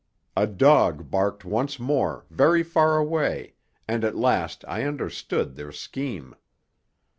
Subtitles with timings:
[0.35, 3.53] A dog barked once more, very far away,
[3.87, 6.33] and at last I understood their scheme.